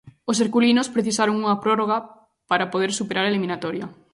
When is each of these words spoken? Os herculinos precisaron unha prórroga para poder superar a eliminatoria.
Os 0.31 0.39
herculinos 0.41 0.91
precisaron 0.95 1.39
unha 1.43 1.59
prórroga 1.63 1.97
para 2.49 2.69
poder 2.73 2.91
superar 2.99 3.23
a 3.25 3.31
eliminatoria. 3.33 3.85